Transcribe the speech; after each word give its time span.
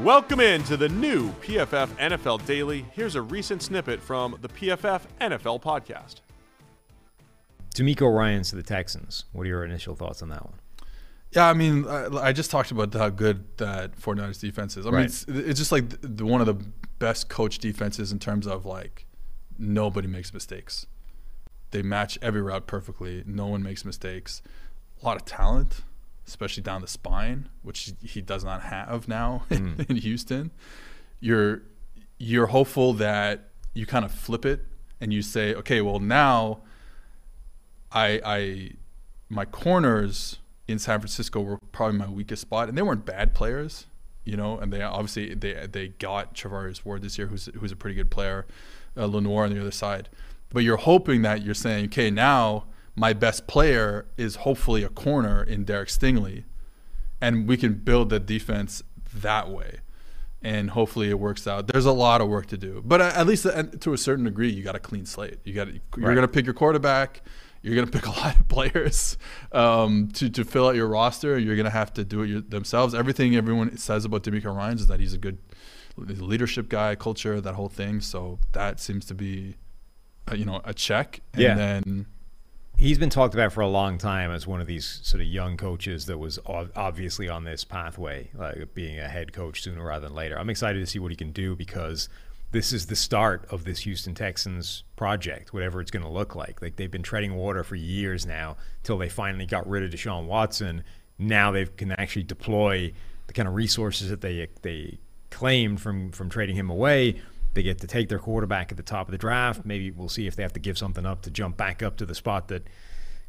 Welcome 0.00 0.40
in 0.40 0.64
to 0.64 0.76
the 0.76 0.88
new 0.88 1.30
PFF 1.34 1.88
NFL 1.98 2.44
Daily. 2.44 2.84
Here's 2.92 3.14
a 3.14 3.22
recent 3.22 3.62
snippet 3.62 4.02
from 4.02 4.36
the 4.42 4.48
PFF 4.48 5.02
NFL 5.20 5.62
podcast. 5.62 6.16
DeMeco 7.74 8.12
Ryans 8.12 8.50
to 8.50 8.56
the 8.56 8.62
Texans. 8.64 9.26
What 9.32 9.42
are 9.44 9.48
your 9.48 9.64
initial 9.64 9.94
thoughts 9.94 10.22
on 10.22 10.28
that 10.30 10.44
one? 10.44 10.54
Yeah, 11.30 11.48
I 11.48 11.52
mean, 11.52 11.86
I, 11.86 12.06
I 12.16 12.32
just 12.32 12.50
talked 12.50 12.70
about 12.72 12.92
how 12.94 13.10
good 13.10 13.44
that 13.58 13.96
49ers 14.00 14.40
defense 14.40 14.76
is. 14.76 14.86
I 14.86 14.90
Right. 14.90 14.96
mean, 14.98 15.04
it's, 15.06 15.24
it's 15.28 15.58
just 15.58 15.70
like 15.72 15.84
the, 16.00 16.24
one 16.26 16.40
of 16.40 16.46
the 16.46 16.66
best 16.98 17.28
coach 17.28 17.58
defenses 17.58 18.10
in 18.10 18.18
terms 18.18 18.46
of 18.46 18.64
like 18.66 19.06
nobody 19.58 20.08
makes 20.08 20.34
mistakes. 20.34 20.86
They 21.70 21.82
match 21.82 22.18
every 22.22 22.42
route 22.42 22.66
perfectly. 22.66 23.22
No 23.26 23.46
one 23.46 23.62
makes 23.62 23.84
mistakes. 23.84 24.42
A 25.00 25.04
lot 25.06 25.16
of 25.16 25.24
talent, 25.26 25.82
especially 26.26 26.62
down 26.62 26.80
the 26.80 26.88
spine, 26.88 27.48
which 27.62 27.92
he 28.02 28.20
does 28.20 28.44
not 28.44 28.62
have 28.62 29.08
now 29.08 29.44
in 29.50 29.96
Houston. 29.96 30.50
You're 31.20 31.62
you're 32.18 32.46
hopeful 32.46 32.94
that 32.94 33.50
you 33.74 33.86
kind 33.86 34.04
of 34.04 34.12
flip 34.12 34.44
it 34.46 34.64
and 35.00 35.12
you 35.12 35.22
say, 35.22 35.54
okay, 35.54 35.80
well 35.80 35.98
now 35.98 36.60
I 37.92 38.20
I 38.24 38.70
my 39.28 39.44
corners 39.44 40.38
in 40.68 40.78
San 40.78 41.00
Francisco 41.00 41.40
were 41.40 41.58
probably 41.72 41.98
my 41.98 42.08
weakest 42.08 42.42
spot, 42.42 42.68
and 42.68 42.76
they 42.76 42.82
weren't 42.82 43.04
bad 43.04 43.34
players, 43.34 43.86
you 44.24 44.36
know. 44.36 44.58
And 44.58 44.72
they 44.72 44.82
obviously 44.82 45.34
they 45.34 45.66
they 45.70 45.88
got 45.88 46.34
Charvarius 46.34 46.84
Ward 46.84 47.02
this 47.02 47.18
year, 47.18 47.26
who's 47.28 47.48
who's 47.58 47.72
a 47.72 47.76
pretty 47.76 47.94
good 47.94 48.10
player, 48.10 48.46
uh, 48.96 49.06
Lenoir 49.06 49.44
on 49.44 49.54
the 49.54 49.60
other 49.60 49.70
side. 49.70 50.08
But 50.50 50.60
you're 50.60 50.76
hoping 50.76 51.22
that 51.22 51.42
you're 51.42 51.54
saying, 51.54 51.86
okay, 51.86 52.10
now 52.10 52.66
my 52.96 53.12
best 53.12 53.46
player 53.46 54.06
is 54.16 54.36
hopefully 54.36 54.82
a 54.82 54.88
corner 54.88 55.42
in 55.42 55.64
Derek 55.64 55.88
Stingley, 55.88 56.44
and 57.20 57.46
we 57.46 57.56
can 57.56 57.74
build 57.74 58.08
the 58.10 58.18
defense 58.18 58.82
that 59.14 59.50
way. 59.50 59.80
And 60.42 60.70
hopefully 60.70 61.08
it 61.10 61.18
works 61.18 61.46
out. 61.46 61.66
There's 61.66 61.86
a 61.86 61.92
lot 61.92 62.20
of 62.20 62.28
work 62.28 62.46
to 62.46 62.56
do, 62.56 62.82
but 62.84 63.00
at 63.00 63.26
least 63.26 63.46
uh, 63.46 63.64
to 63.80 63.92
a 63.94 63.98
certain 63.98 64.24
degree, 64.24 64.48
you 64.50 64.62
got 64.62 64.76
a 64.76 64.78
clean 64.78 65.04
slate. 65.06 65.38
You 65.44 65.54
got 65.54 65.68
you're 65.68 65.80
Right. 65.96 66.14
going 66.14 66.26
to 66.26 66.28
pick 66.28 66.44
your 66.44 66.54
quarterback. 66.54 67.22
You're 67.62 67.74
going 67.74 67.86
to 67.86 67.92
pick 67.92 68.06
a 68.06 68.10
lot 68.10 68.38
of 68.38 68.46
players 68.46 69.16
um, 69.50 70.08
to, 70.14 70.28
to 70.30 70.44
fill 70.44 70.68
out 70.68 70.76
your 70.76 70.86
roster. 70.86 71.36
You're 71.38 71.56
going 71.56 71.64
to 71.64 71.70
have 71.70 71.92
to 71.94 72.04
do 72.04 72.22
it 72.22 72.28
your, 72.28 72.40
themselves. 72.42 72.94
Everything 72.94 73.34
everyone 73.34 73.76
says 73.76 74.04
about 74.04 74.22
DeMeco 74.22 74.54
Ryans 74.54 74.82
is 74.82 74.86
that 74.86 75.00
he's 75.00 75.14
a 75.14 75.18
good 75.18 75.38
leadership 75.96 76.68
guy, 76.68 76.94
culture, 76.94 77.40
that 77.40 77.54
whole 77.54 77.68
thing. 77.70 78.00
So 78.00 78.38
that 78.52 78.78
seems 78.78 79.04
to 79.06 79.14
be, 79.14 79.56
uh, 80.30 80.34
you 80.34 80.44
know, 80.44 80.60
a 80.64 80.74
check. 80.74 81.20
And 81.32 81.42
Yeah. 81.42 81.54
then 81.54 82.06
He's 82.78 82.98
been 82.98 83.08
talked 83.08 83.32
about 83.32 83.54
for 83.54 83.62
a 83.62 83.68
long 83.68 83.96
time 83.96 84.30
as 84.30 84.46
one 84.46 84.60
of 84.60 84.66
these 84.66 85.00
sort 85.02 85.22
of 85.22 85.26
young 85.26 85.56
coaches 85.56 86.04
that 86.06 86.18
was 86.18 86.38
obviously 86.46 87.26
on 87.26 87.44
this 87.44 87.64
pathway, 87.64 88.28
like 88.34 88.74
being 88.74 88.98
a 88.98 89.08
head 89.08 89.32
coach 89.32 89.62
sooner 89.62 89.82
rather 89.82 90.06
than 90.06 90.14
later. 90.14 90.38
I'm 90.38 90.50
excited 90.50 90.80
to 90.80 90.86
see 90.86 90.98
what 90.98 91.10
he 91.10 91.16
can 91.16 91.32
do 91.32 91.56
because 91.56 92.10
this 92.52 92.74
is 92.74 92.86
the 92.86 92.94
start 92.94 93.46
of 93.50 93.64
this 93.64 93.80
Houston 93.80 94.14
Texans 94.14 94.84
project, 94.94 95.54
whatever 95.54 95.80
it's 95.80 95.90
going 95.90 96.04
to 96.04 96.10
look 96.10 96.34
like. 96.34 96.60
Like 96.60 96.76
they've 96.76 96.90
been 96.90 97.02
treading 97.02 97.34
water 97.34 97.64
for 97.64 97.76
years 97.76 98.26
now 98.26 98.58
till 98.82 98.98
they 98.98 99.08
finally 99.08 99.46
got 99.46 99.66
rid 99.66 99.82
of 99.82 99.90
Deshaun 99.90 100.26
Watson. 100.26 100.84
Now 101.18 101.50
they 101.50 101.64
can 101.64 101.92
actually 101.92 102.24
deploy 102.24 102.92
the 103.26 103.32
kind 103.32 103.48
of 103.48 103.54
resources 103.54 104.10
that 104.10 104.20
they 104.20 104.48
they 104.60 104.98
claimed 105.30 105.80
from 105.80 106.12
from 106.12 106.28
trading 106.28 106.56
him 106.56 106.68
away. 106.68 107.16
They 107.56 107.62
get 107.62 107.80
to 107.80 107.86
take 107.86 108.10
their 108.10 108.18
quarterback 108.18 108.70
at 108.70 108.76
the 108.76 108.82
top 108.82 109.08
of 109.08 109.12
the 109.12 109.18
draft. 109.18 109.64
Maybe 109.64 109.90
we'll 109.90 110.10
see 110.10 110.26
if 110.26 110.36
they 110.36 110.42
have 110.42 110.52
to 110.52 110.60
give 110.60 110.76
something 110.76 111.06
up 111.06 111.22
to 111.22 111.30
jump 111.30 111.56
back 111.56 111.82
up 111.82 111.96
to 111.96 112.04
the 112.04 112.14
spot 112.14 112.48
that 112.48 112.68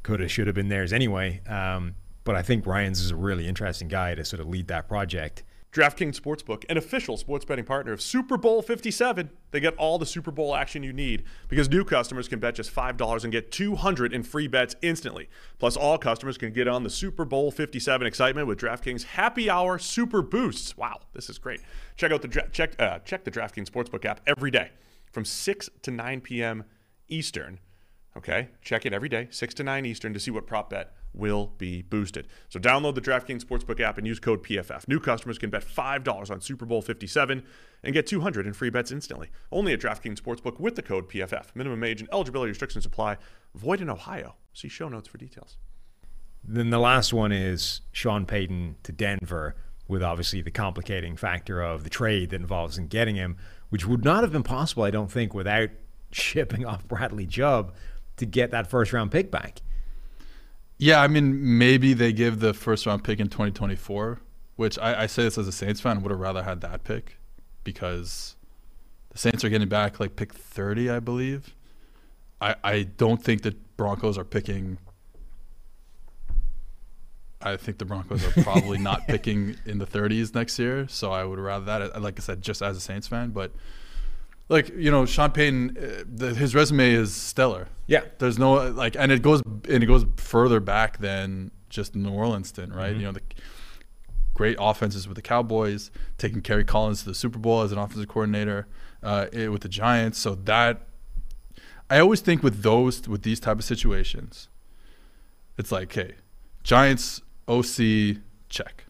could 0.03 0.19
have, 0.19 0.29
should 0.29 0.47
have 0.47 0.55
been 0.55 0.67
theirs 0.67 0.91
anyway. 0.91 1.39
Um, 1.47 1.95
but 2.25 2.35
I 2.35 2.41
think 2.41 2.65
Ryans 2.65 2.99
is 2.99 3.11
a 3.11 3.15
really 3.15 3.47
interesting 3.47 3.88
guy 3.88 4.15
to 4.15 4.25
sort 4.25 4.41
of 4.41 4.49
lead 4.49 4.67
that 4.67 4.89
project. 4.89 5.43
DraftKings 5.73 6.19
Sportsbook, 6.19 6.63
an 6.69 6.78
official 6.78 7.17
sports 7.17 7.45
betting 7.45 7.66
partner 7.66 7.91
of 7.91 8.01
Super 8.01 8.38
Bowl 8.38 8.61
57. 8.61 9.29
They 9.51 9.59
get 9.59 9.75
all 9.75 10.00
the 10.00 10.05
Super 10.05 10.31
Bowl 10.31 10.55
action 10.55 10.81
you 10.81 10.94
need 10.94 11.23
because 11.50 11.69
new 11.69 11.83
customers 11.83 12.28
can 12.28 12.39
bet 12.39 12.55
just 12.55 12.73
$5 12.73 13.23
and 13.23 13.31
get 13.31 13.51
200 13.51 14.13
in 14.13 14.23
free 14.23 14.47
bets 14.47 14.75
instantly. 14.81 15.29
Plus, 15.59 15.75
all 15.75 15.97
customers 15.97 16.38
can 16.38 16.51
get 16.53 16.67
on 16.67 16.83
the 16.83 16.89
Super 16.89 17.25
Bowl 17.25 17.51
57 17.51 18.07
excitement 18.07 18.47
with 18.47 18.59
DraftKings 18.59 19.03
Happy 19.03 19.50
Hour 19.50 19.77
Super 19.77 20.22
Boosts. 20.22 20.77
Wow, 20.77 21.01
this 21.13 21.29
is 21.29 21.38
great. 21.38 21.61
Check 21.95 22.11
out 22.11 22.22
the 22.22 22.50
check 22.51 22.73
uh, 22.79 23.00
check 23.00 23.23
the 23.23 23.31
DraftKings 23.31 23.69
Sportsbook 23.69 24.06
app 24.06 24.22
every 24.25 24.51
day 24.51 24.72
from 25.11 25.25
6 25.25 25.69
to 25.81 25.91
9 25.91 26.22
p.m. 26.22 26.63
Eastern. 27.07 27.59
Okay, 28.17 28.50
check 28.63 28.85
it 28.88 28.94
every 28.94 29.09
day, 29.09 29.28
6 29.29 29.53
to 29.53 29.63
9 29.63 29.85
Eastern, 29.85 30.11
to 30.11 30.19
see 30.19 30.31
what 30.31 30.47
prop 30.47 30.72
bet 30.72 30.91
will 31.13 31.53
be 31.59 31.83
boosted. 31.83 32.28
So 32.50 32.59
download 32.59 32.95
the 32.95 33.01
DraftKings 33.01 33.44
Sportsbook 33.44 33.79
app 33.79 34.00
and 34.00 34.07
use 34.07 34.19
code 34.19 34.44
PFF. 34.44 34.88
New 34.88 35.00
customers 35.00 35.38
can 35.38 35.51
bet 35.51 35.63
$5 35.63 36.31
on 36.31 36.41
Super 36.41 36.66
Bowl 36.66 36.81
57 36.81 37.44
and 37.83 37.94
get 37.94 38.07
200 38.07 38.47
in 38.47 38.53
free 38.53 38.72
bets 38.72 38.91
instantly. 38.91 39.29
Only 39.51 39.73
at 39.73 39.79
DraftKings 39.79 40.19
Sportsbook 40.19 40.59
with 40.59 40.75
the 40.75 40.81
code 40.81 41.07
PFF. 41.09 41.56
Minimum 41.56 41.83
age 41.83 42.01
and 42.01 42.09
eligibility 42.11 42.50
restrictions 42.50 42.85
apply. 42.88 43.17
Void 43.53 43.81
in 43.81 43.89
Ohio. 43.89 44.35
See 44.51 44.67
show 44.67 44.89
notes 44.89 45.07
for 45.07 45.19
details. 45.19 45.57
Then 46.44 46.72
the 46.72 46.79
last 46.79 47.13
one 47.13 47.31
is 47.31 47.81
Sean 47.91 48.25
Payton 48.25 48.77
to 48.81 48.91
Denver, 48.91 49.56
with 49.88 50.01
obviously 50.01 50.41
the 50.41 50.51
complicating 50.51 51.17
factor 51.17 51.61
of 51.61 51.83
the 51.83 51.89
trade 51.89 52.31
that 52.31 52.41
involves 52.41 52.77
in 52.77 52.88
getting 52.88 53.16
him, 53.16 53.38
which 53.69 53.85
would 53.85 54.03
not 54.03 54.23
have 54.23 54.31
been 54.31 54.44
possible, 54.44 54.83
I 54.83 54.91
don't 54.91 55.11
think, 55.11 55.33
without 55.33 55.69
shipping 56.11 56.66
off 56.66 56.88
Bradley 56.88 57.27
Chubb 57.27 57.73
to 58.17 58.25
get 58.25 58.51
that 58.51 58.69
first 58.69 58.94
round 58.94 59.11
pick 59.11 59.31
back. 59.31 59.61
Yeah, 60.78 61.01
I 61.01 61.07
mean, 61.07 61.57
maybe 61.57 61.94
they 61.94 62.13
give 62.13 62.39
the 62.39 62.53
first 62.53 62.85
round 62.85 63.03
pick 63.03 63.19
in 63.19 63.29
2024, 63.29 64.19
which 64.57 64.78
I, 64.78 65.03
I 65.03 65.05
say 65.07 65.23
this 65.23 65.38
as 65.38 65.47
a 65.47 65.51
Saints 65.51 65.81
fan, 65.81 66.03
would 66.03 66.11
have 66.11 66.19
rather 66.19 66.44
had 66.44 66.61
that 66.61 66.83
pick 66.83 67.17
because 67.63 68.35
the 69.09 69.17
Saints 69.17 69.44
are 69.44 69.50
getting 69.50 69.69
back 69.69 70.00
like 70.00 70.16
pick 70.16 70.33
30, 70.33 70.89
I 70.89 71.00
believe. 71.00 71.56
I, 72.39 72.56
I 72.63 72.83
don't 72.83 73.23
think 73.23 73.41
the 73.41 73.56
Broncos 73.75 74.17
are 74.17 74.23
picking. 74.23 74.77
I 77.41 77.57
think 77.57 77.79
the 77.79 77.85
Broncos 77.85 78.23
are 78.23 78.44
probably 78.44 78.77
not 78.77 79.07
picking 79.07 79.56
in 79.66 79.79
the 79.79 79.88
30s 79.88 80.35
next 80.35 80.59
year, 80.59 80.88
so 80.88 81.11
I 81.11 81.23
would 81.23 81.39
rather 81.39 81.66
that. 81.66 82.01
Like 82.01 82.19
I 82.19 82.22
said, 82.22 82.44
just 82.44 82.61
as 82.61 82.77
a 82.77 82.81
Saints 82.81 83.07
fan, 83.07 83.31
but 83.31 83.51
like 84.49 84.69
you 84.69 84.91
know, 84.91 85.05
Sean 85.05 85.31
Payton, 85.31 85.77
uh, 85.77 86.03
the, 86.07 86.33
his 86.33 86.55
resume 86.55 86.91
is 86.93 87.13
stellar. 87.13 87.67
Yeah. 87.87 88.01
There's 88.19 88.37
no 88.37 88.53
like, 88.71 88.95
and 88.97 89.11
it 89.11 89.21
goes 89.21 89.41
and 89.69 89.83
it 89.83 89.85
goes 89.87 90.05
further 90.17 90.59
back 90.59 90.99
than 90.99 91.51
just 91.69 91.95
New 91.95 92.11
Orleans 92.11 92.49
stint, 92.49 92.73
right? 92.73 92.95
You 92.95 93.03
know, 93.03 93.11
the 93.11 93.21
great 94.33 94.57
offenses 94.59 95.07
with 95.07 95.15
the 95.15 95.21
Cowboys, 95.21 95.89
taking 96.17 96.41
Kerry 96.41 96.63
Collins 96.63 96.99
to 97.03 97.09
the 97.09 97.15
Super 97.15 97.39
Bowl 97.39 97.61
as 97.61 97.71
an 97.71 97.77
offensive 97.77 98.07
coordinator 98.07 98.67
uh, 99.03 99.25
it- 99.33 99.49
with 99.51 99.61
the 99.63 99.69
Giants. 99.69 100.17
So 100.19 100.35
that 100.35 100.81
I 101.89 101.99
always 101.99 102.21
think 102.21 102.43
with 102.43 102.61
those 102.61 103.07
with 103.07 103.23
these 103.23 103.39
type 103.39 103.57
of 103.57 103.63
situations, 103.65 104.47
it's 105.57 105.71
like, 105.71 105.91
hey, 105.93 106.15
Giants 106.63 107.21
OC 107.47 108.17
check, 108.50 108.85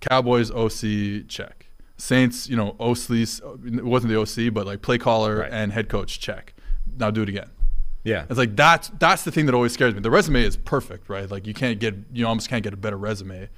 Cowboys 0.00 0.50
OC 0.50 1.28
check, 1.28 1.66
Saints, 2.00 2.48
you 2.48 2.56
know, 2.56 2.74
OC 2.80 3.10
it 3.10 3.84
wasn't 3.84 4.12
the 4.12 4.18
OC, 4.18 4.52
but 4.54 4.66
like 4.66 4.80
play 4.82 4.98
caller 4.98 5.38
Right. 5.40 5.52
and 5.52 5.70
head 5.72 5.88
coach 5.88 6.18
check. 6.18 6.54
Now 6.98 7.10
do 7.10 7.22
it 7.22 7.28
again. 7.28 7.50
Yeah. 8.04 8.24
It's 8.30 8.38
like 8.38 8.56
that's 8.56 8.88
that's 8.98 9.24
the 9.24 9.30
thing 9.30 9.46
that 9.46 9.54
always 9.54 9.72
scares 9.72 9.94
me. 9.94 10.00
The 10.00 10.10
resume 10.10 10.42
is 10.42 10.56
perfect, 10.56 11.08
right? 11.10 11.30
Like 11.30 11.46
you 11.46 11.52
can't 11.54 11.78
get 11.78 11.94
you 12.12 12.26
almost 12.26 12.48
can't 12.48 12.62
get 12.62 12.72
a 12.72 12.76
better 12.78 12.96
resume. 12.96 13.48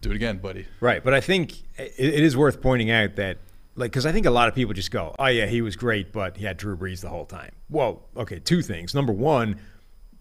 Do 0.00 0.10
it 0.10 0.16
again, 0.16 0.38
buddy. 0.38 0.66
Right, 0.80 1.02
but 1.02 1.14
I 1.14 1.20
think 1.20 1.52
it, 1.78 1.92
it 1.98 2.22
is 2.22 2.36
worth 2.36 2.60
pointing 2.60 2.90
out 2.90 3.16
that, 3.16 3.38
like, 3.76 3.90
because 3.90 4.04
I 4.06 4.12
think 4.12 4.26
a 4.26 4.30
lot 4.30 4.46
of 4.48 4.54
people 4.54 4.74
just 4.74 4.90
go, 4.90 5.14
"Oh 5.18 5.26
yeah, 5.26 5.46
he 5.46 5.62
was 5.62 5.74
great, 5.74 6.12
but 6.12 6.36
he 6.36 6.44
had 6.44 6.56
Drew 6.58 6.76
Brees 6.76 7.00
the 7.00 7.08
whole 7.08 7.24
time." 7.24 7.52
Well, 7.70 8.02
okay, 8.16 8.38
two 8.38 8.62
things. 8.62 8.94
Number 8.94 9.12
one, 9.12 9.58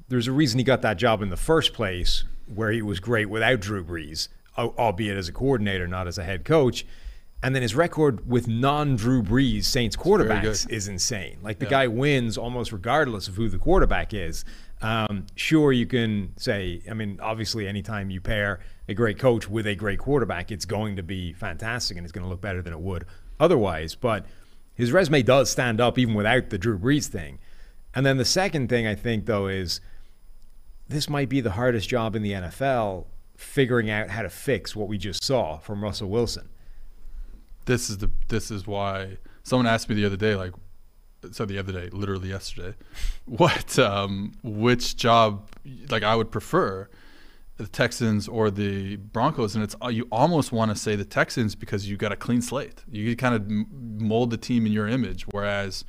there's 0.08 0.28
a 0.28 0.32
reason 0.32 0.60
he 0.60 0.64
got 0.64 0.82
that 0.84 0.98
job 0.98 1.22
in 1.22 1.30
the 1.30 1.38
first 1.38 1.74
place, 1.74 2.24
where 2.54 2.72
he 2.72 2.82
was 2.82 3.00
great 3.00 3.26
without 3.30 3.60
Drew 3.60 3.84
Brees, 3.84 4.30
albeit 4.58 5.18
as 5.18 5.28
a 5.28 5.32
coordinator, 5.34 5.88
not 5.88 6.08
as 6.08 6.18
a 6.18 6.24
head 6.24 6.46
coach. 6.46 6.86
And 7.44 7.54
then 7.54 7.62
his 7.62 7.76
record 7.76 8.28
with 8.28 8.48
non 8.48 8.96
Drew 8.96 9.22
Brees 9.22 9.66
Saints 9.66 9.96
quarterbacks 9.96 10.68
is 10.70 10.88
insane. 10.88 11.38
Like 11.44 11.60
the 11.60 11.66
Yeah. 11.66 11.72
guy 11.72 11.88
wins 11.88 12.38
almost 12.38 12.72
regardless 12.72 13.28
of 13.28 13.36
who 13.36 13.50
the 13.50 13.58
quarterback 13.60 14.14
is. 14.14 14.46
Um, 14.82 15.26
sure, 15.36 15.72
you 15.72 15.86
can 15.86 16.34
say, 16.38 16.82
I 16.90 16.94
mean, 16.94 17.20
obviously, 17.22 17.68
anytime 17.68 18.10
you 18.10 18.20
pair 18.20 18.60
a 18.88 18.94
great 18.94 19.20
coach 19.20 19.48
with 19.50 19.68
a 19.68 19.76
great 19.76 20.00
quarterback, 20.00 20.52
it's 20.52 20.66
going 20.66 20.96
to 20.96 21.04
be 21.04 21.34
fantastic 21.34 21.98
and 21.98 22.06
it's 22.06 22.12
going 22.12 22.24
to 22.24 22.30
look 22.30 22.42
better 22.42 22.62
than 22.62 22.74
it 22.74 22.80
would 22.80 23.06
otherwise. 23.40 23.96
But 23.96 24.26
his 24.74 24.92
resume 24.92 25.22
does 25.22 25.50
stand 25.50 25.80
up 25.80 25.98
even 26.00 26.14
without 26.14 26.50
the 26.50 26.58
Drew 26.58 26.78
Brees 26.80 27.08
thing. 27.08 27.40
And 27.94 28.06
then 28.06 28.18
the 28.18 28.26
second 28.26 28.68
thing 28.70 28.86
I 28.88 28.96
think, 28.96 29.26
though, 29.26 29.48
is 29.48 29.80
this 30.88 31.10
might 31.10 31.30
be 31.30 31.42
the 31.42 31.52
hardest 31.52 31.88
job 31.90 32.16
in 32.16 32.22
the 32.24 32.34
NFL 32.34 33.06
figuring 33.36 33.90
out 33.90 34.10
how 34.10 34.22
to 34.22 34.30
fix 34.30 34.76
what 34.76 34.88
we 34.88 34.98
just 34.98 35.24
saw 35.24 35.58
from 35.58 35.84
Russell 35.84 36.10
Wilson. 36.10 36.50
this 37.66 37.90
is 37.90 37.98
the 38.00 38.10
this 38.28 38.52
is 38.52 38.66
why 38.68 39.18
someone 39.44 39.68
asked 39.68 39.90
me 39.90 39.96
the 39.96 40.06
other 40.06 40.18
day 40.18 40.36
like 40.36 40.54
so 41.32 41.44
the 41.46 41.58
other 41.58 41.74
day 41.74 41.90
literally 41.92 42.30
yesterday 42.30 42.76
what 43.26 43.78
um 43.80 44.32
which 44.44 44.96
job 44.96 45.50
like 45.90 46.04
i 46.04 46.16
would 46.16 46.30
prefer 46.32 46.88
the 47.58 47.66
texans 47.68 48.28
or 48.28 48.52
the 48.52 48.96
broncos 48.98 49.56
and 49.56 49.64
it's 49.64 49.76
you 49.90 50.08
almost 50.12 50.52
want 50.52 50.70
to 50.70 50.76
say 50.78 50.96
the 50.96 51.06
texans 51.06 51.56
because 51.56 51.90
you 51.90 51.98
got 51.98 52.12
a 52.12 52.16
clean 52.16 52.42
slate 52.42 52.84
you 52.92 53.16
kind 53.16 53.34
of 53.34 53.50
mold 54.02 54.30
the 54.30 54.38
team 54.38 54.66
in 54.68 54.72
your 54.72 54.88
image 54.88 55.24
whereas 55.32 55.84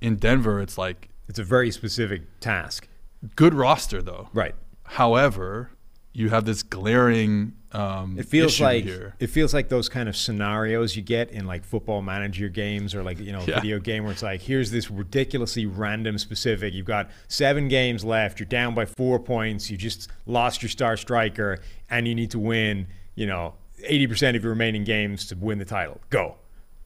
in 0.00 0.16
denver 0.16 0.60
it's 0.60 0.76
like 0.76 1.08
It's 1.28 1.38
a 1.38 1.44
very 1.44 1.70
specific 1.70 2.22
task. 2.40 2.86
good 3.34 3.54
roster 3.54 4.02
though 4.02 4.28
Right. 4.34 4.54
however 4.84 5.70
you 6.16 6.30
have 6.30 6.44
this 6.46 6.62
glaring 6.62 7.52
um 7.72 8.18
It 8.18 8.26
feels 8.26 8.58
like 8.60 8.84
here. 8.84 9.14
it 9.20 9.26
feels 9.28 9.52
like 9.52 9.68
those 9.68 9.88
kind 9.88 10.08
of 10.08 10.16
scenarios 10.16 10.96
you 10.96 11.02
get 11.02 11.30
in 11.30 11.46
like 11.46 11.62
football 11.64 12.00
manager 12.00 12.48
games 12.48 12.94
or 12.94 13.02
like 13.02 13.18
you 13.18 13.32
know 13.32 13.44
Yeah. 13.46 13.60
video 13.60 13.78
game 13.78 14.04
where 14.04 14.12
it's 14.12 14.22
like 14.22 14.40
here's 14.40 14.70
this 14.70 14.90
ridiculously 14.90 15.66
random 15.66 16.16
specific. 16.18 16.72
You've 16.72 16.86
got 16.86 17.10
seven 17.28 17.68
games 17.68 18.04
left. 18.04 18.40
You're 18.40 18.48
down 18.48 18.74
by 18.74 18.86
four 18.86 19.18
points. 19.18 19.70
You 19.70 19.76
just 19.76 20.08
lost 20.24 20.62
your 20.62 20.70
star 20.70 20.96
striker, 20.96 21.58
and 21.90 22.08
you 22.08 22.14
need 22.14 22.30
to 22.30 22.38
win. 22.38 22.86
You 23.14 23.26
know, 23.26 23.54
eighty 23.84 24.06
percent 24.06 24.36
of 24.36 24.42
your 24.42 24.52
remaining 24.52 24.84
games 24.84 25.26
to 25.28 25.36
win 25.36 25.58
the 25.58 25.64
title. 25.66 26.00
Go. 26.10 26.36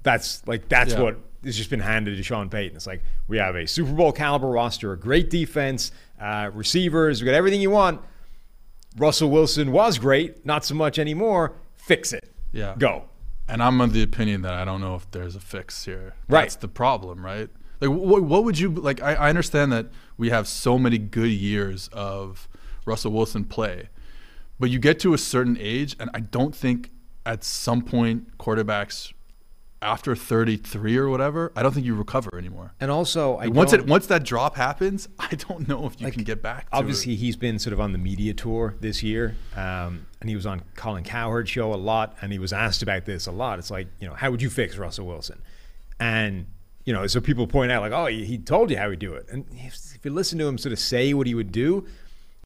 That's 0.02 0.44
like 0.48 0.68
that's 0.68 0.94
Yeah. 0.94 1.02
what 1.02 1.18
has 1.44 1.56
just 1.56 1.70
been 1.70 1.80
handed 1.80 2.16
to 2.16 2.22
Sean 2.22 2.48
Payton. 2.50 2.74
It's 2.76 2.86
like 2.86 3.02
we 3.28 3.38
have 3.38 3.54
a 3.54 3.66
Super 3.66 3.92
Bowl 3.92 4.12
caliber 4.12 4.48
roster, 4.48 4.92
a 4.92 4.98
great 4.98 5.30
defense, 5.30 5.92
uh, 6.20 6.50
receivers. 6.52 7.20
We 7.22 7.26
got 7.26 7.34
everything 7.34 7.60
you 7.60 7.70
want. 7.70 8.00
Russell 8.96 9.30
Wilson 9.30 9.72
was 9.72 9.98
great, 9.98 10.44
not 10.44 10.64
so 10.64 10.74
much 10.74 10.98
anymore. 10.98 11.54
Fix 11.76 12.12
it. 12.12 12.32
Yeah. 12.52 12.74
Go. 12.76 13.04
And 13.48 13.62
I'm 13.62 13.80
of 13.80 13.92
the 13.92 14.02
opinion 14.02 14.42
that 14.42 14.54
I 14.54 14.64
don't 14.64 14.80
know 14.80 14.94
if 14.94 15.10
there's 15.10 15.34
a 15.34 15.40
fix 15.40 15.84
here. 15.84 16.14
Right. 16.28 16.42
That's 16.42 16.56
the 16.56 16.68
problem, 16.68 17.24
right? 17.24 17.48
Like, 17.80 17.90
what, 17.90 18.22
what 18.22 18.44
would 18.44 18.58
you 18.58 18.70
like? 18.70 19.02
I, 19.02 19.14
I 19.14 19.28
understand 19.28 19.72
that 19.72 19.86
we 20.16 20.30
have 20.30 20.46
so 20.46 20.78
many 20.78 20.98
good 20.98 21.30
years 21.30 21.88
of 21.92 22.48
Russell 22.84 23.12
Wilson 23.12 23.44
play, 23.44 23.88
but 24.58 24.70
you 24.70 24.78
get 24.78 25.00
to 25.00 25.14
a 25.14 25.18
certain 25.18 25.56
age, 25.58 25.96
and 25.98 26.10
I 26.12 26.20
don't 26.20 26.54
think 26.54 26.90
at 27.24 27.42
some 27.42 27.82
point 27.82 28.36
quarterbacks 28.38 29.12
after 29.82 30.14
33 30.14 30.96
or 30.98 31.08
whatever, 31.08 31.52
I 31.56 31.62
don't 31.62 31.72
think 31.72 31.86
you 31.86 31.94
recover 31.94 32.36
anymore. 32.36 32.74
And 32.80 32.90
also, 32.90 33.36
I 33.36 33.48
once 33.48 33.72
it 33.72 33.86
once 33.86 34.06
that 34.08 34.24
drop 34.24 34.56
happens, 34.56 35.08
I 35.18 35.34
don't 35.36 35.66
know 35.68 35.86
if 35.86 35.98
you 36.00 36.06
Like, 36.06 36.14
can 36.14 36.24
get 36.24 36.42
back. 36.42 36.68
To 36.70 36.76
obviously 36.76 37.14
it. 37.14 37.16
he's 37.16 37.36
been 37.36 37.58
sort 37.58 37.72
of 37.72 37.80
on 37.80 37.92
the 37.92 37.98
media 37.98 38.34
tour 38.34 38.74
this 38.80 39.02
year, 39.02 39.36
um, 39.56 40.06
and 40.20 40.28
he 40.28 40.36
was 40.36 40.44
on 40.46 40.62
Colin 40.76 41.04
Cowherd 41.04 41.48
show 41.48 41.72
a 41.72 41.76
lot, 41.76 42.16
and 42.20 42.30
he 42.32 42.38
was 42.38 42.52
asked 42.52 42.82
about 42.82 43.06
this 43.06 43.26
a 43.26 43.32
lot. 43.32 43.58
It's 43.58 43.70
like, 43.70 43.88
you 44.00 44.06
know, 44.06 44.14
how 44.14 44.30
would 44.30 44.42
you 44.42 44.50
fix 44.50 44.76
Russell 44.76 45.06
Wilson? 45.06 45.40
And 45.98 46.46
you 46.84 46.92
know, 46.92 47.06
so 47.06 47.20
people 47.20 47.46
point 47.46 47.70
out 47.72 47.82
like, 47.82 47.92
oh, 47.92 48.06
he 48.06 48.24
he 48.24 48.38
told 48.38 48.70
you 48.70 48.76
how 48.76 48.90
he'd 48.90 48.98
do 48.98 49.14
it, 49.14 49.26
and 49.30 49.44
if, 49.52 49.74
if 49.94 50.04
you 50.04 50.10
listen 50.10 50.38
to 50.38 50.46
him 50.46 50.58
sort 50.58 50.72
of 50.72 50.78
say 50.78 51.14
what 51.14 51.26
he 51.26 51.34
would 51.34 51.52
do, 51.52 51.86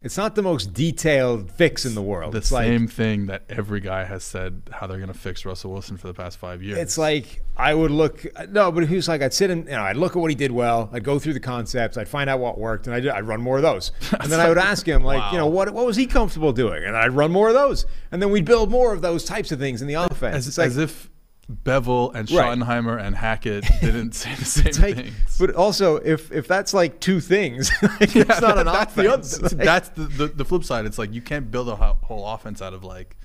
it's 0.05 0.19
not 0.19 0.35
the 0.35 0.43
most 0.43 0.75
detailed 0.75 1.51
fix 1.51 1.87
in 1.87 1.95
the 1.95 2.03
world. 2.03 2.35
the 2.35 2.39
it's 2.39 2.53
like 2.53 2.67
same 2.67 2.87
thing 2.87 3.27
that 3.27 3.43
every 3.49 3.81
guy 3.81 4.05
has 4.05 4.23
said 4.23 4.63
how 4.71 4.87
they're 4.87 4.99
going 4.99 5.13
to 5.13 5.19
fix 5.19 5.47
Russell 5.47 5.73
Wilson 5.73 5.97
for 5.97 6.07
the 6.07 6.15
past 6.15 6.37
five 6.37 6.63
years. 6.63 6.79
It's 6.79 6.99
like 6.99 7.43
I 7.57 7.73
would 7.75 7.91
look 7.91 8.27
no, 8.51 8.71
but 8.71 8.87
he 8.87 8.97
was 8.97 9.09
like 9.09 9.23
I'd 9.23 9.33
sit 9.33 9.51
and 9.51 9.65
you 9.65 9.73
know 9.73 9.83
I'd 9.83 9.97
look 9.97 10.15
at 10.15 10.19
what 10.19 10.31
he 10.31 10.35
did 10.35 10.53
well. 10.53 10.91
I'd 10.93 11.05
go 11.05 11.19
through 11.19 11.33
the 11.33 11.41
concepts. 11.41 11.97
I'd 11.97 12.09
find 12.09 12.29
out 12.29 12.39
what 12.39 12.59
worked, 12.59 12.87
and 12.87 12.95
I'd, 12.95 13.07
I'd 13.07 13.25
run 13.25 13.41
more 13.41 13.57
of 13.57 13.63
those. 13.63 13.93
And 14.25 14.33
then 14.33 14.41
I 14.41 14.49
would 14.49 14.59
ask 14.59 14.87
him 14.87 15.03
like 15.05 15.33
you 15.33 15.39
know 15.39 15.47
what 15.47 15.73
what 15.75 15.85
was 15.85 15.97
he 15.97 16.07
comfortable 16.07 16.53
doing, 16.53 16.85
and 16.85 16.97
I'd 16.97 17.13
run 17.13 17.31
more 17.33 17.49
of 17.49 17.55
those. 17.55 17.85
And 18.13 18.23
then 18.23 18.31
we'd 18.31 18.45
build 18.45 18.71
more 18.71 18.93
of 18.93 19.03
those 19.03 19.25
types 19.25 19.53
of 19.53 19.59
things 19.59 19.83
in 19.83 19.89
the 19.89 19.95
offense. 19.95 20.37
as, 20.37 20.49
it's 20.49 20.59
like, 20.59 20.69
as 20.69 20.79
if 20.79 21.11
Bevell 21.53 22.15
and 22.15 22.31
Right. 22.31 22.59
Schottenheimer 22.59 23.01
and 23.01 23.15
Hackett 23.15 23.65
didn't 23.81 24.13
say 24.15 24.35
the 24.35 24.45
same 24.45 24.83
like- 24.83 24.97
things. 24.97 25.37
but 25.39 25.55
also 25.55 25.97
if 25.97 26.33
if 26.33 26.49
that's 26.49 26.73
like 26.73 27.01
two 27.01 27.21
things, 27.21 27.71
like, 27.83 28.17
it's 28.17 28.41
not 28.41 28.59
an 28.59 28.67
that's 28.67 28.93
offense. 28.97 29.39
The, 29.39 29.57
Like- 29.57 29.65
that's 29.65 29.89
the, 29.91 30.03
the, 30.05 30.27
the 30.29 30.45
flip 30.45 30.65
side. 30.65 30.87
It's 30.87 30.99
like 30.99 31.13
you 31.13 31.21
can't 31.23 31.51
build 31.51 31.69
a 31.69 31.77
whole 31.77 32.27
offense 32.27 32.63
out 32.63 32.73
of 32.75 32.83
like 32.85 33.17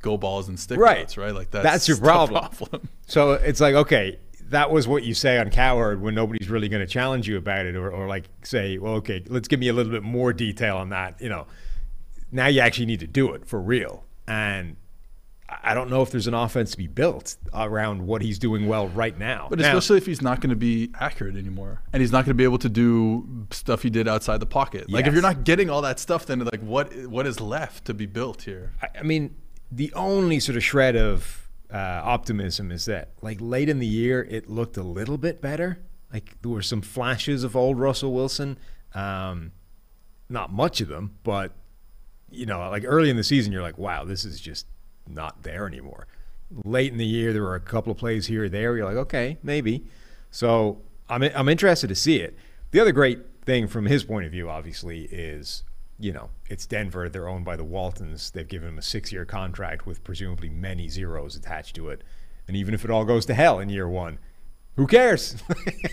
go 0.00 0.16
balls 0.16 0.48
and 0.48 0.58
stick 0.58 0.78
Right. 0.78 0.98
routes, 0.98 1.16
right? 1.16 1.32
Like 1.34 1.50
that's, 1.52 1.62
That's 1.62 1.88
your 1.88 1.96
problem. 1.98 2.40
problem. 2.50 2.88
So 3.06 3.34
it's 3.34 3.60
like, 3.60 3.74
okay, 3.76 4.18
that 4.48 4.70
was 4.70 4.88
what 4.88 5.04
you 5.04 5.14
say 5.14 5.38
on 5.38 5.48
Cowherd 5.50 6.02
when 6.02 6.14
nobody's 6.16 6.50
really 6.50 6.68
going 6.68 6.84
to 6.84 6.92
challenge 6.92 7.28
you 7.28 7.36
about 7.36 7.66
it, 7.66 7.76
or, 7.76 7.88
or 7.90 8.08
like 8.08 8.24
say, 8.42 8.78
well, 8.78 8.94
okay, 8.94 9.22
let's 9.28 9.46
give 9.46 9.60
me 9.60 9.68
a 9.68 9.72
little 9.72 9.92
bit 9.92 10.02
more 10.02 10.32
detail 10.32 10.76
on 10.76 10.88
that. 10.88 11.20
You 11.22 11.28
know, 11.28 11.46
now 12.32 12.48
you 12.48 12.60
actually 12.60 12.86
need 12.86 12.98
to 13.00 13.06
do 13.06 13.32
it 13.32 13.46
for 13.46 13.60
real. 13.60 14.04
And 14.26 14.76
I 15.62 15.74
don't 15.74 15.90
know 15.90 16.02
if 16.02 16.10
there's 16.10 16.26
an 16.26 16.34
offense 16.34 16.70
to 16.72 16.76
be 16.76 16.86
built 16.86 17.36
around 17.52 18.06
what 18.06 18.22
he's 18.22 18.38
doing 18.38 18.66
well 18.66 18.88
right 18.88 19.18
now. 19.18 19.46
But 19.50 19.58
Now- 19.58 19.68
especially 19.68 19.98
if 19.98 20.06
he's 20.06 20.22
not 20.22 20.40
going 20.40 20.50
to 20.50 20.56
be 20.56 20.90
accurate 20.98 21.36
anymore, 21.36 21.82
and 21.92 22.00
he's 22.00 22.12
not 22.12 22.24
going 22.24 22.30
to 22.30 22.34
be 22.34 22.44
able 22.44 22.58
to 22.58 22.68
do 22.68 23.46
stuff 23.50 23.82
he 23.82 23.90
did 23.90 24.08
outside 24.08 24.38
the 24.40 24.46
pocket. 24.46 24.90
Like 24.90 25.06
if 25.06 25.12
you're 25.12 25.22
not 25.22 25.44
getting 25.44 25.70
all 25.70 25.82
that 25.82 25.98
stuff, 25.98 26.26
then 26.26 26.40
like 26.40 26.60
what 26.60 26.94
what 27.06 27.26
is 27.26 27.40
left 27.40 27.84
to 27.86 27.94
be 27.94 28.06
built 28.06 28.42
here? 28.42 28.72
I, 28.82 29.00
I 29.00 29.02
mean, 29.02 29.36
the 29.70 29.92
only 29.94 30.38
sort 30.40 30.56
of 30.56 30.64
shred 30.64 30.96
of 30.96 31.48
uh, 31.72 32.02
optimism 32.04 32.70
is 32.70 32.84
that, 32.84 33.12
like, 33.22 33.38
late 33.40 33.68
in 33.70 33.78
the 33.78 33.86
year, 33.86 34.26
it 34.28 34.50
looked 34.50 34.76
a 34.76 34.82
little 34.82 35.16
bit 35.16 35.40
better. 35.40 35.78
Like, 36.12 36.36
there 36.42 36.50
were 36.50 36.60
some 36.60 36.82
flashes 36.82 37.44
of 37.44 37.56
old 37.56 37.78
Russell 37.78 38.12
Wilson. 38.12 38.58
Um, 38.94 39.52
not 40.28 40.52
much 40.52 40.82
of 40.82 40.88
them, 40.88 41.16
but, 41.24 41.52
you 42.30 42.44
know, 42.44 42.58
like 42.68 42.84
early 42.86 43.08
in 43.08 43.16
the 43.16 43.24
season, 43.24 43.52
you're 43.52 43.62
like, 43.62 43.78
wow, 43.78 44.04
this 44.04 44.26
is 44.26 44.38
just 44.38 44.66
not 45.08 45.42
there 45.42 45.66
anymore. 45.66 46.06
Late 46.64 46.92
in 46.92 46.98
the 46.98 47.06
year, 47.06 47.32
there 47.32 47.42
were 47.42 47.54
a 47.54 47.60
couple 47.60 47.92
of 47.92 47.98
plays 47.98 48.26
here 48.26 48.44
or 48.44 48.48
there. 48.48 48.76
You're 48.76 48.86
like, 48.86 48.96
okay, 48.96 49.38
maybe. 49.42 49.84
So 50.30 50.80
I'm, 51.08 51.22
I'm 51.22 51.48
interested 51.48 51.88
to 51.88 51.94
see 51.94 52.16
it. 52.16 52.36
The 52.72 52.80
other 52.80 52.92
great 52.92 53.20
thing 53.44 53.68
from 53.68 53.86
his 53.86 54.04
point 54.04 54.26
of 54.26 54.32
view, 54.32 54.48
obviously, 54.50 55.04
is 55.10 55.62
you 56.02 56.12
know, 56.12 56.30
it's 56.50 56.66
Denver. 56.66 57.08
They're 57.08 57.28
owned 57.28 57.44
by 57.44 57.54
the 57.54 57.64
Waltons. 57.64 58.32
They've 58.32 58.48
given 58.48 58.68
him 58.68 58.78
a 58.78 58.82
six 58.82 59.12
year 59.12 59.24
contract 59.24 59.86
with 59.86 60.02
presumably 60.02 60.48
many 60.48 60.88
zeros 60.88 61.36
attached 61.36 61.76
to 61.76 61.88
it. 61.90 62.02
And 62.48 62.56
even 62.56 62.74
if 62.74 62.84
it 62.84 62.90
all 62.90 63.04
goes 63.04 63.24
to 63.26 63.34
hell 63.34 63.60
in 63.60 63.68
year 63.68 63.88
one, 63.88 64.18
who 64.76 64.88
cares? 64.88 65.36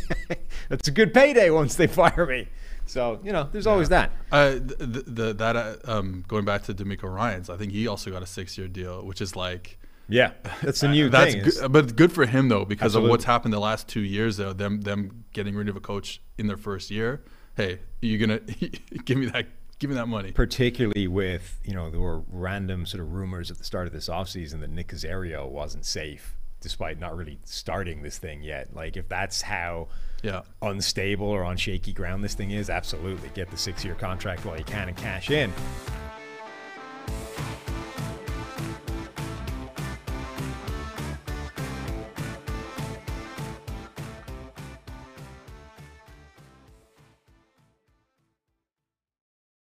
That's 0.69 0.87
a 0.87 0.91
good 0.91 1.13
payday 1.13 1.51
once 1.51 1.75
they 1.75 1.85
fire 1.85 2.25
me. 2.25 2.47
So, 2.89 3.19
you 3.23 3.31
know, 3.31 3.47
there's 3.51 3.67
always 3.67 3.89
that. 3.89 4.11
Uh, 4.31 4.51
the, 4.53 5.03
the, 5.05 5.33
that 5.33 5.55
uh, 5.55 5.75
um, 5.85 6.23
going 6.27 6.43
back 6.43 6.63
to 6.63 6.73
DeMeco 6.73 7.03
Ryan's, 7.03 7.49
I 7.49 7.55
think 7.57 7.71
he 7.71 7.87
also 7.87 8.09
got 8.09 8.23
a 8.23 8.25
six 8.25 8.57
year 8.57 8.67
deal, 8.67 9.05
which 9.05 9.21
is 9.21 9.35
like 9.35 9.77
Yeah. 10.07 10.31
That's 10.63 10.81
the 10.81 10.87
new 10.87 11.07
that's 11.15 11.33
thing. 11.33 11.43
good, 11.43 11.71
but 11.71 11.95
good 11.95 12.11
for 12.11 12.25
him 12.25 12.49
though 12.49 12.65
because 12.65 12.87
Absolutely. 12.87 13.07
of 13.07 13.11
what's 13.11 13.25
happened 13.25 13.53
the 13.53 13.59
last 13.59 13.87
two 13.87 14.01
years 14.01 14.37
though. 14.37 14.53
Them 14.53 14.81
them 14.81 15.25
getting 15.33 15.55
rid 15.55 15.69
of 15.69 15.75
a 15.75 15.79
coach 15.79 16.21
in 16.39 16.47
their 16.47 16.57
first 16.57 16.89
year. 16.89 17.21
Hey, 17.55 17.79
you 18.01 18.17
gonna 18.17 18.39
give 19.05 19.17
me 19.17 19.27
that? 19.27 19.45
Give 19.77 19.89
me 19.89 19.95
that 19.95 20.07
money. 20.07 20.31
particularly 20.31 21.07
with 21.07 21.59
you 21.63 21.73
know 21.73 21.89
there 21.89 22.01
were 22.01 22.21
random 22.27 22.85
sort 22.85 23.01
of 23.01 23.13
rumors 23.13 23.49
at 23.51 23.59
the 23.59 23.63
start 23.63 23.87
of 23.87 23.93
this 23.93 24.09
offseason 24.09 24.59
that 24.61 24.69
Nick 24.71 24.87
Caserio 24.89 25.47
wasn't 25.47 25.85
safe 25.85 26.35
despite 26.61 26.99
not 26.99 27.15
really 27.15 27.39
starting 27.45 28.01
this 28.03 28.17
thing 28.17 28.41
yet. 28.41 28.73
Like 28.75 28.97
if 28.97 29.07
that's 29.09 29.41
how 29.41 29.87
Yeah. 30.21 30.41
unstable 30.61 31.27
or 31.27 31.43
on 31.43 31.55
shaky 31.57 31.93
ground 31.93 32.23
this 32.23 32.33
thing 32.33 32.51
is 32.51 32.69
absolutely. 32.69 33.29
Get 33.33 33.49
the 33.51 33.57
six 33.57 33.85
year 33.85 33.95
contract 33.95 34.45
while 34.45 34.57
you 34.57 34.63
can 34.65 34.87
and 34.89 34.97
cash 34.97 35.29
in 35.29 35.51